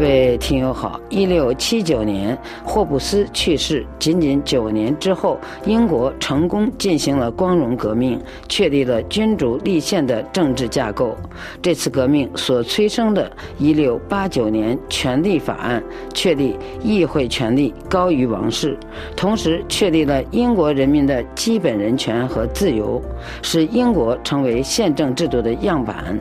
[0.00, 8.18] 各位听友好，一六七九年，霍布斯去世，仅仅九年之后，英国成功进行了光荣革命，
[8.48, 11.14] 确立了君主立宪的政治架构。
[11.60, 18.78] 这次革命所催生的一六八九年权利法案，确立议会权力高于王室，
[19.14, 23.02] 同时确立了英国人民的基本人权和自由，
[23.42, 26.18] 使英国成为宪政制度的样板。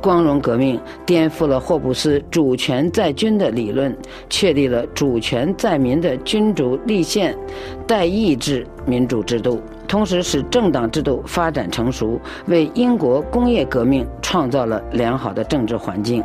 [0.00, 3.96] 光荣革命颠覆了霍布斯“主权在君”的理论，
[4.28, 7.36] 确立了“主权在民”的君主立宪
[7.86, 9.60] 代议制民主制度，
[9.94, 16.20] 同时使政党制度发展成熟，为英国工业革命创造了良好的政治环境。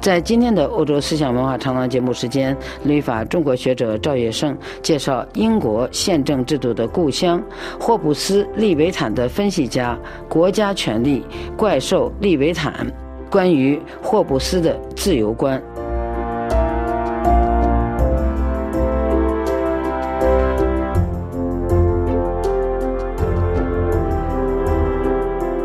[0.00, 7.40] 在今天的欧洲思想文化长廊节目时间，旅法中国学者赵月胜介绍英国宪政制度的故乡——
[7.78, 9.96] 霍布斯利维坦的分析家、
[10.28, 11.24] 国家权力
[11.56, 12.84] 怪兽利维坦。
[13.30, 15.62] 关于霍布斯的自由观，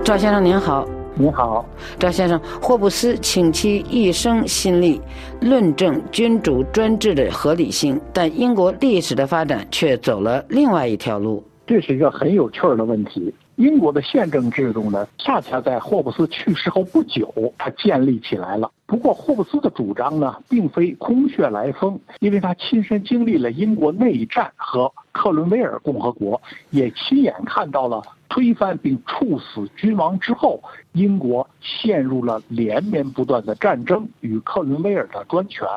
[0.08, 1.66] 赵先生您好，您好，
[2.00, 5.02] 赵先生，霍布斯倾其一生心力
[5.42, 11.44] 论证君主专制的合理性，但英国历史的发展却走了另外一条路。
[11.66, 13.36] 这是一个很有趣儿的问题。
[13.58, 18.72] 英国的宪政制度呢，恰恰在霍布斯去世后不久，它建立起来了。
[18.86, 30.62] 不过，霍布斯的主张呢，并非空穴来风，因为他亲身经历了英国内战和克伦威尔共和国，也亲眼看到了推翻并处死君王之后，
[30.94, 35.68] 英国陷入了连绵不断的战争与克伦威尔的专权，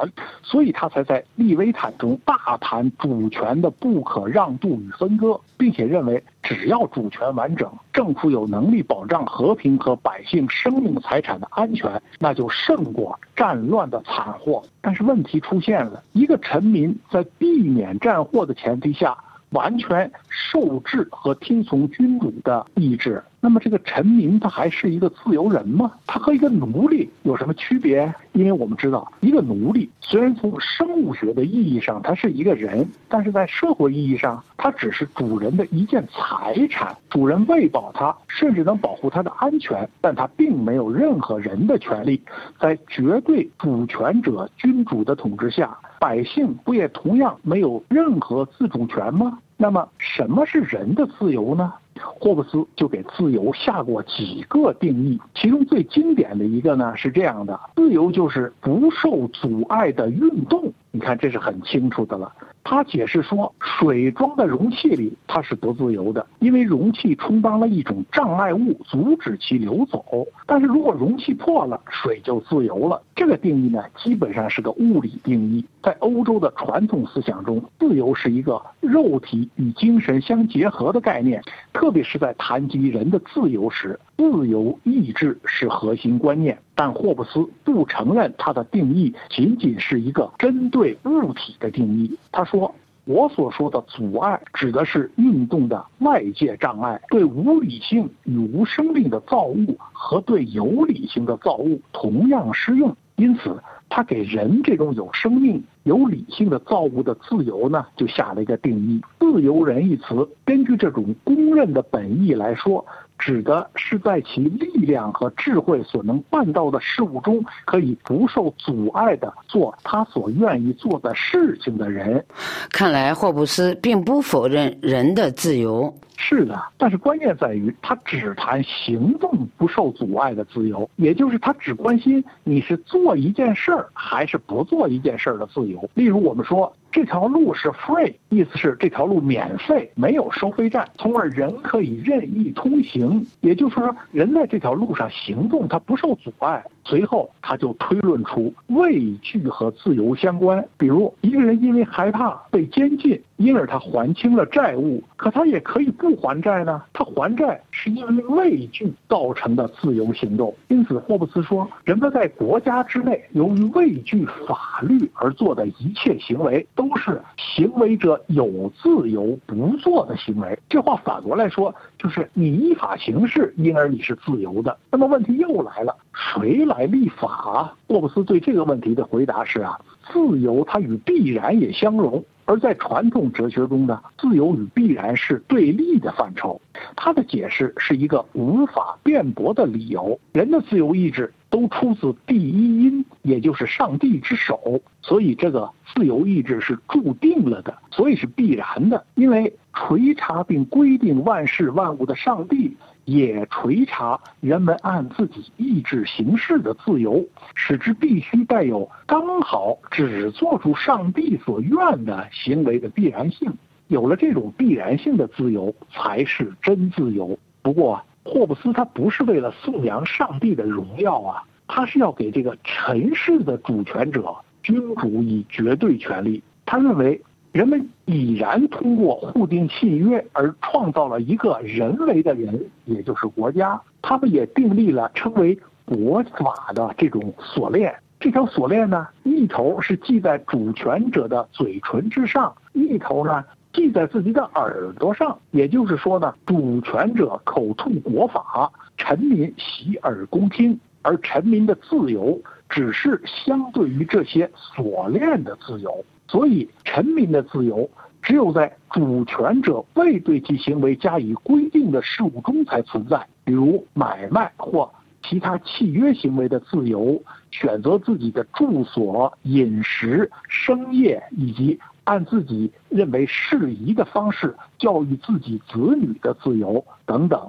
[0.43, 13.19] 所以他才在《利维坦》中大谈主权的不可让渡与分割，并且认为，只要主权完整，政府有能力保障和平和百姓生命财产的安全，那就胜过。
[13.37, 19.17] 战乱的惨祸，但是问题出现了，一个臣民在避免战祸的前提下。
[19.51, 25.93] 完全受制和听从君主的意志，那么这个臣民他还是一个自由人吗？
[26.07, 28.13] 他和一个奴隶有什么区别？
[28.33, 36.97] 因为我们知道，一个奴隶虽然从生物学的意义上他是一个人，但是在社会意义上，他只是主人的一件财产。
[37.09, 42.23] 主人喂饱他，甚至能保护他的安全，但他并没有任何人的权利。
[42.61, 45.77] 在绝对主权者君主的统治下。
[46.01, 49.39] 百姓不也同样没有任何自主权吗？
[49.59, 51.75] 那么什么是人的自由呢？
[52.19, 60.73] 霍布斯就给自由下过几个定义，其中最经典的一个呢是这样的：自由就是不受阻碍的运动。
[60.91, 62.33] 你看，这是很清楚的了。
[62.63, 70.05] 他解释说，水装在容器里，它是不自由的，因为容器充当了一种障碍物，阻止其流走。
[70.47, 73.03] 但是如果容器破了，水就自由了。
[73.17, 75.65] 这个定义呢，基本上是个物理定义。
[75.83, 86.59] 在欧洲的传统思想中，自由是一个肉体与精神相结合的概念，特别是在谈及人的自由时，自由意志是核心观念。
[86.81, 92.17] 但霍布斯不承认他的定义仅仅是一个针对物体的定义。
[92.33, 92.75] 他说
[93.05, 102.97] ：“我所说的阻碍指的是运动的外界障碍，对无理性与无生命的造物和对有理性的造物同样适用。
[103.17, 112.85] 因此，他给人这种有生命、有理性的造物的自由呢，就下了一个定义：‘自由人’一词，根据这种公认的本意来说。”
[113.23, 122.25] 指的是在其力量和智慧所能办到的事物中，可以不受阻碍的做他所愿意做的事情的人。
[122.71, 125.95] 看来霍布斯并不否认人的自由。
[126.17, 135.70] 是的，但是关键在于他只谈行动不受阻碍的自由，也就是他只关心你是做一件事儿还是不做一件事儿的自由。
[135.95, 136.73] 例如，我们说。
[136.93, 143.25] 这条路是 free，意思是这条路免费，没有收费站，从而人可以任意通行。
[143.41, 146.65] 也就是说，人在这条路上行动，他不受阻碍。
[146.85, 150.67] 随后，他就推论出畏惧和自由相关。
[150.77, 156.83] 比如，一个人因为害怕被监禁，因而他还清了债务，可他也可以不还债呢。
[156.93, 160.53] 他还债是因为畏惧造成的自由行动。
[160.69, 170.59] 因此，霍布斯说，人们在国家之内由于畏惧法律而做的一切行为，都是行为者有自由不做的行为。
[170.67, 174.75] 这话反过来说，就是你依法行事，因而你是自由的。
[174.91, 175.95] 那么问题又来了。
[176.15, 177.77] 谁来立法？
[177.87, 179.79] 霍布斯对这个问题的回答是啊，
[180.11, 182.25] 自由它与必然也相容。
[182.47, 186.59] 而在传统哲学中呢，自由与必然是对立的范畴。
[186.97, 190.19] 他的解释是一个无法辩驳的理由。
[190.33, 199.07] 人的自由意志都出自第一因，也就是上帝之手，所以这个自由意志是注定了的，所以是必然的。
[199.15, 207.25] 因为垂察并规定万事万物的上帝，也垂察人们按自己意志行事的自由，
[207.55, 213.53] 使之必须带有刚好只做出上帝所愿的行为的必然性。
[213.87, 217.39] 有了这种必然性的自由，才是真自由。
[217.63, 226.43] 不过，霍布斯他不是为了颂扬上帝的荣耀啊，他是要给这个尘世的主权者君主以绝对权利。
[226.67, 227.23] 他认为，
[227.53, 233.81] 人们已然通过互定契约而创造了一个人为的人，也就是国家。
[234.03, 237.95] 他们也订立了称为国法的这种锁链。
[238.19, 243.45] 这条锁链呢，一头是系在主权者的嘴唇之上，一头呢。
[243.73, 256.05] 系在自己的耳朵上，也就是说呢，主权者口吐国法，臣民洗耳恭听，而臣民的自由只是相对于这些锁链的自由。
[256.29, 257.89] 所以，臣民的自由
[258.23, 264.91] 只有在主权者未对其行为加以规定的事物中才存在，比如买卖或
[265.23, 267.21] 其他契约行为的自由，
[267.51, 271.79] 选择自己的住所、饮食、生业以及。
[272.05, 277.41] 按自己认为适宜的方式教育自己子女的自由等等，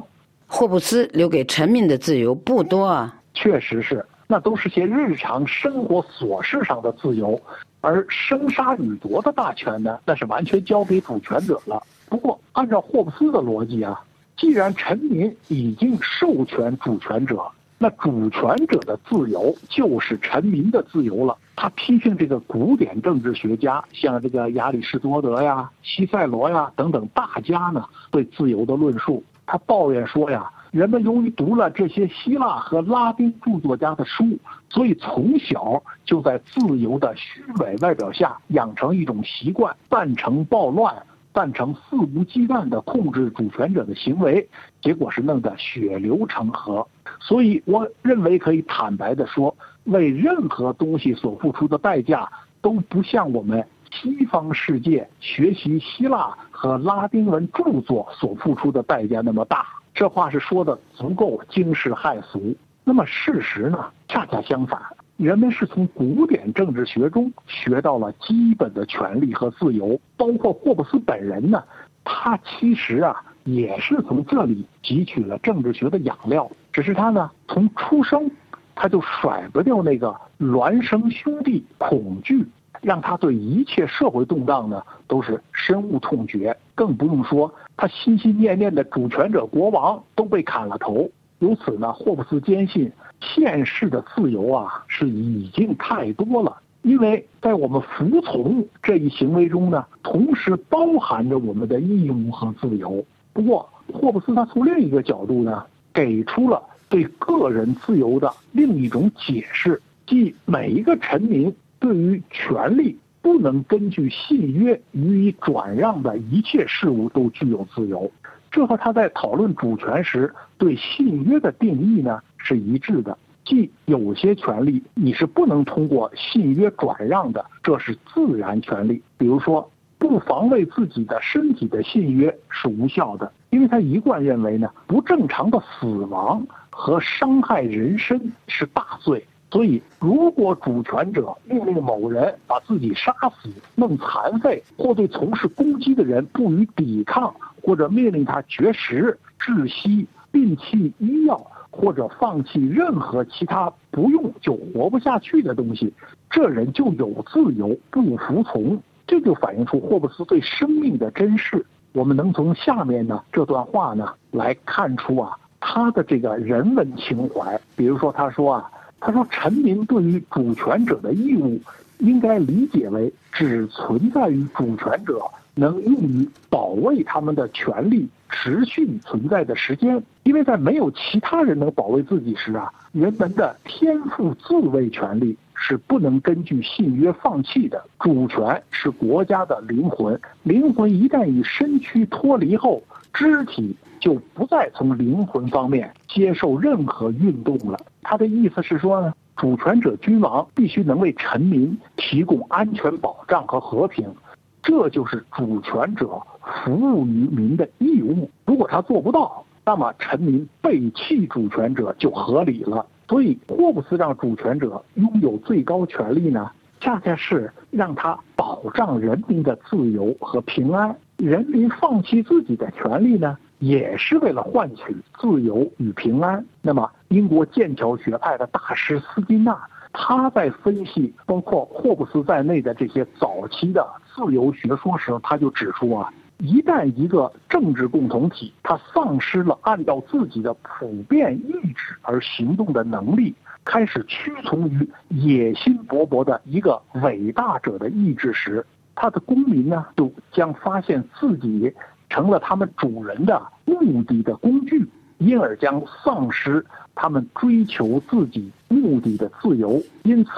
[0.46, 3.21] 霍布斯留给臣民的自由不多啊。
[3.34, 7.40] 确实是，那都是些日常生活琐事上的自由，
[7.82, 11.82] 而生杀予夺的大权呢，那是完全交给主权者了。
[12.10, 14.02] 不过，按照霍布斯的逻辑啊，
[14.38, 17.44] 既然臣民已经授权主权者。
[17.84, 21.36] 那主权者的自由就是臣民的自由了。
[21.56, 29.24] 他批评这个古典政治学家，像这个亚里士多德呀、西塞罗呀等等大家呢，对自由的论述。
[29.48, 34.40] 他抱怨说呀，人们由于读了这些希腊和拉丁著作家的书，
[34.70, 40.96] 所以从小就在自由的虚伪外表下养成一种习惯，扮成暴乱。
[41.34, 44.46] 扮成肆无忌惮地控制主权者的行为，
[44.82, 46.86] 结果是弄得血流成河。
[47.22, 52.30] 所以，我认为可以坦白地说，为任何东西所付出的代价
[52.62, 59.66] 都不像我们西方世界学习希腊和拉丁文著作所付出的代价那么大。
[59.94, 62.56] 这话是说的足够惊世骇俗。
[62.84, 63.86] 那么，事实呢？
[64.08, 64.82] 恰恰相反。
[65.18, 71.64] 人们是从古典政治学中学到了基本的权利和自由，包括霍布斯本人呢，
[72.04, 76.50] 他其实啊也是从这里汲取了政治学的养料。
[76.74, 78.32] 只是他呢从出生
[78.74, 82.44] 他就甩不掉那个孪生兄弟恐惧，
[82.82, 86.58] 让他对一切社会动荡呢都是深恶痛绝。
[86.74, 91.10] 更不用说他心心念念的主权者国王都被砍了头。
[91.40, 103.04] 由此呢，霍布斯坚信，现世的自由啊是已经太多了，因为在我们服从这一行为中呢，同时包含着我们的义务和自由。
[103.34, 118.12] 不过，霍布斯他从另一个角度呢，给出了对个人自由的另一种解释，即每一个臣民对于权利不能根据信约予以转让的一切事物都具有自由。
[118.50, 129.02] 这和他在讨论主权时对信约的定义呢是一致的，即有些权利你是不能通过信约转让的，这是自然权利。
[129.18, 139.26] 比如说，不防卫自己的身体的信约是无效的，因为他一贯认为呢，不正常的死亡和伤害人身是大罪。
[139.52, 155.94] 所以，如果主权者命令某人把自己杀死、弄残废，或对从事攻击的人不予抵抗，或者命令他绝食、窒息、摒弃医药，或者放弃任何其他不用就活不下去的东西，
[156.30, 158.82] 这人就有自由不服从。
[159.06, 161.66] 这就反映出霍布斯对生命的珍视。
[161.92, 167.60] 我们能从下面呢这段话呢来看出啊他的这个人文情怀。
[167.76, 168.72] 比如说，他说啊。
[169.02, 171.60] 他说：“臣民对于主权者的义务，
[171.98, 175.20] 应该理解为只存在于主权者
[175.56, 180.02] 能用于保卫他们的权利持续存在的时间。
[180.24, 187.84] 因为在没有其他人能保卫自己时啊，人们的天赋自卫权利是不能根据信约放弃的。
[188.00, 204.14] 主权是国家的灵魂，灵魂一旦与身躯脱离后，肢体就不再从灵魂方面接受任何运动了。”他的意思是说呢，主权者君王必须能为臣民提供安全保障和和平，
[204.62, 206.22] 这就是主权者
[206.66, 208.30] 服务于民的义务。
[208.46, 212.86] 如果他做不到，那么臣民背弃主权者就合理了。
[213.08, 220.96] 所以霍布斯让主权者拥有最高权力呢，恰恰是让他保障人民的自由和平安。
[221.18, 226.44] 人民放弃自己的权利呢，也是为了换取自由与平安。
[226.64, 229.56] 那么，英国剑桥学派的大师斯金纳，
[229.94, 236.12] 他在分析包括霍布斯在内的这些早期的自由学说时，他就指出啊。
[236.40, 248.66] 一旦一个政治共同体它丧失了按照自己的普遍意志而行动的能力，开始屈从于野心勃勃的一个伟大者的意志时，
[248.96, 251.72] 他的公民呢就将发现自己
[252.12, 254.86] 成了他们主人的目的的工具，
[255.20, 256.64] 因而将丧失
[256.94, 259.82] 他们追求自己目的的自由。
[260.04, 260.32] 因此，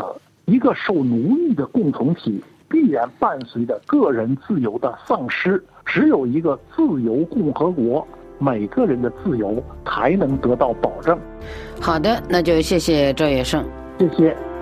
[0.46, 2.40] 一个受奴役的共同体
[2.70, 5.62] 必然伴随着个人自由的丧失。
[5.84, 11.20] 只有一个自由共和国，每个人的自由才能得到保证。
[11.82, 13.66] 好的，那就谢谢赵业胜，
[14.00, 14.53] 谢谢。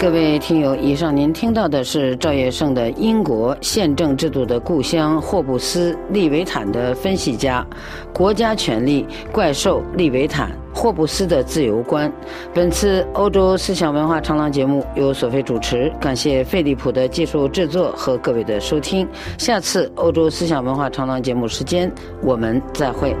[0.00, 7.62] 各位听友，以上您听到的是赵业胜的英国宪政制度的故乡霍布斯利维坦的分析家，
[8.10, 10.50] 国家权力怪兽利维坦。
[10.72, 12.10] 霍布斯的自由观。
[12.54, 19.06] 本次欧洲思想文化长廊节目由索菲主持，感谢费利普的技术制作和各位的收听。
[19.36, 21.92] 下次欧洲思想文化长廊节目时间，
[22.22, 23.14] 我们再会。